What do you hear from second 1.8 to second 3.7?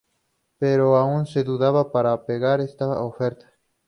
para pagar esta oferta.